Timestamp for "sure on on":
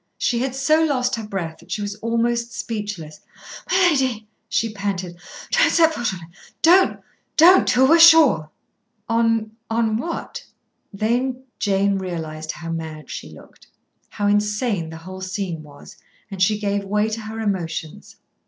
7.99-9.97